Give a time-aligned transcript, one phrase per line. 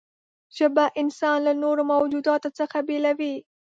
[0.57, 3.35] ژبه انسان له نورو موجوداتو څخه بېلوي.